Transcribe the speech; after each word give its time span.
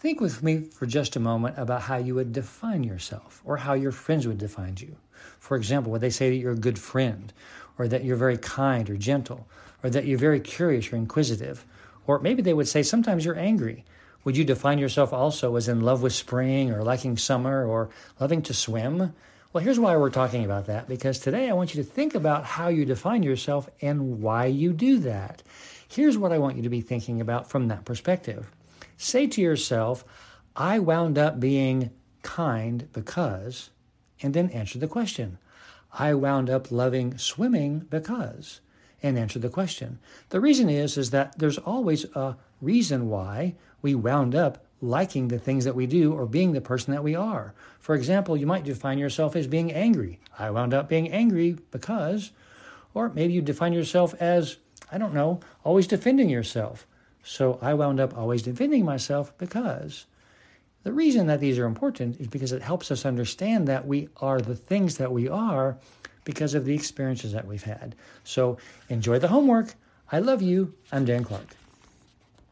Think 0.00 0.18
with 0.18 0.42
me 0.42 0.62
for 0.62 0.86
just 0.86 1.14
a 1.14 1.20
moment 1.20 1.58
about 1.58 1.82
how 1.82 1.98
you 1.98 2.14
would 2.14 2.32
define 2.32 2.84
yourself 2.84 3.42
or 3.44 3.58
how 3.58 3.74
your 3.74 3.92
friends 3.92 4.26
would 4.26 4.38
define 4.38 4.76
you. 4.78 4.96
For 5.38 5.58
example, 5.58 5.92
would 5.92 6.00
they 6.00 6.08
say 6.08 6.30
that 6.30 6.36
you're 6.36 6.52
a 6.52 6.56
good 6.56 6.78
friend 6.78 7.30
or 7.76 7.86
that 7.86 8.02
you're 8.02 8.16
very 8.16 8.38
kind 8.38 8.88
or 8.88 8.96
gentle 8.96 9.46
or 9.84 9.90
that 9.90 10.06
you're 10.06 10.16
very 10.16 10.40
curious 10.40 10.90
or 10.90 10.96
inquisitive? 10.96 11.66
Or 12.06 12.18
maybe 12.18 12.40
they 12.40 12.54
would 12.54 12.66
say 12.66 12.82
sometimes 12.82 13.26
you're 13.26 13.38
angry. 13.38 13.84
Would 14.24 14.38
you 14.38 14.44
define 14.44 14.78
yourself 14.78 15.12
also 15.12 15.56
as 15.56 15.68
in 15.68 15.82
love 15.82 16.00
with 16.00 16.14
spring 16.14 16.70
or 16.70 16.82
liking 16.82 17.18
summer 17.18 17.66
or 17.66 17.90
loving 18.18 18.40
to 18.44 18.54
swim? 18.54 19.12
Well, 19.52 19.62
here's 19.62 19.78
why 19.78 19.98
we're 19.98 20.08
talking 20.08 20.46
about 20.46 20.64
that 20.68 20.88
because 20.88 21.18
today 21.18 21.50
I 21.50 21.52
want 21.52 21.74
you 21.74 21.82
to 21.82 21.88
think 21.88 22.14
about 22.14 22.44
how 22.44 22.68
you 22.68 22.86
define 22.86 23.22
yourself 23.22 23.68
and 23.82 24.22
why 24.22 24.46
you 24.46 24.72
do 24.72 24.98
that. 25.00 25.42
Here's 25.86 26.16
what 26.16 26.32
I 26.32 26.38
want 26.38 26.56
you 26.56 26.62
to 26.62 26.70
be 26.70 26.80
thinking 26.80 27.20
about 27.20 27.50
from 27.50 27.68
that 27.68 27.84
perspective. 27.84 28.50
Say 29.02 29.26
to 29.28 29.40
yourself, 29.40 30.04
I 30.54 30.78
wound 30.78 31.16
up 31.16 31.40
being 31.40 31.90
kind 32.22 32.86
because, 32.92 33.70
and 34.20 34.34
then 34.34 34.50
answer 34.50 34.78
the 34.78 34.86
question. 34.86 35.38
I 35.98 36.12
wound 36.12 36.50
up 36.50 36.70
loving 36.70 37.16
swimming 37.16 37.86
because, 37.88 38.60
and 39.02 39.18
answer 39.18 39.38
the 39.38 39.48
question. 39.48 40.00
The 40.28 40.38
reason 40.38 40.68
is 40.68 40.98
is 40.98 41.12
that 41.12 41.38
there's 41.38 41.56
always 41.56 42.04
a 42.14 42.36
reason 42.60 43.08
why 43.08 43.54
we 43.80 43.94
wound 43.94 44.34
up 44.34 44.66
liking 44.82 45.28
the 45.28 45.38
things 45.38 45.64
that 45.64 45.74
we 45.74 45.86
do 45.86 46.12
or 46.12 46.26
being 46.26 46.52
the 46.52 46.60
person 46.60 46.92
that 46.92 47.02
we 47.02 47.14
are. 47.14 47.54
For 47.78 47.94
example, 47.94 48.36
you 48.36 48.46
might 48.46 48.64
define 48.64 48.98
yourself 48.98 49.34
as 49.34 49.46
being 49.46 49.72
angry. 49.72 50.20
I 50.38 50.50
wound 50.50 50.74
up 50.74 50.90
being 50.90 51.10
angry 51.10 51.56
because, 51.70 52.32
or 52.92 53.08
maybe 53.08 53.32
you 53.32 53.40
define 53.40 53.72
yourself 53.72 54.12
as, 54.20 54.58
I 54.92 54.98
don't 54.98 55.14
know, 55.14 55.40
always 55.64 55.86
defending 55.86 56.28
yourself. 56.28 56.86
So 57.22 57.58
I 57.60 57.74
wound 57.74 58.00
up 58.00 58.16
always 58.16 58.42
defending 58.42 58.84
myself 58.84 59.36
because 59.38 60.06
the 60.82 60.92
reason 60.92 61.26
that 61.26 61.40
these 61.40 61.58
are 61.58 61.66
important 61.66 62.20
is 62.20 62.26
because 62.26 62.52
it 62.52 62.62
helps 62.62 62.90
us 62.90 63.04
understand 63.04 63.68
that 63.68 63.86
we 63.86 64.08
are 64.16 64.40
the 64.40 64.56
things 64.56 64.96
that 64.96 65.12
we 65.12 65.28
are 65.28 65.76
because 66.24 66.54
of 66.54 66.64
the 66.64 66.74
experiences 66.74 67.32
that 67.32 67.46
we've 67.46 67.62
had. 67.62 67.94
So 68.24 68.58
enjoy 68.88 69.18
the 69.18 69.28
homework. 69.28 69.74
I 70.10 70.20
love 70.20 70.42
you. 70.42 70.74
I'm 70.90 71.04
Dan 71.04 71.24
Clark. 71.24 71.59